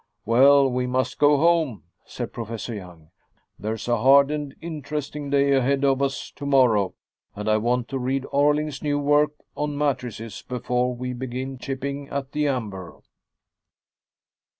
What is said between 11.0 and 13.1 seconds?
begin chipping at the amber."